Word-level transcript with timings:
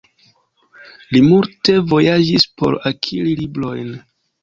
Li 1.11 1.21
multe 1.27 1.77
vojaĝis 1.93 2.49
por 2.59 2.81
akiri 2.95 3.41
librojn. 3.45 3.97